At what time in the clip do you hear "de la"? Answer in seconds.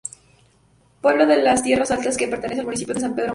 1.27-1.53